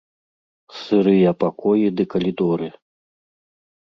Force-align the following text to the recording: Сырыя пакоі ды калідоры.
Сырыя 0.79 1.31
пакоі 1.43 1.87
ды 1.99 2.03
калідоры. 2.15 2.67